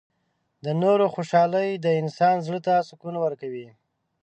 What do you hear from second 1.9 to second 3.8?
انسان زړۀ ته سکون ورکوي.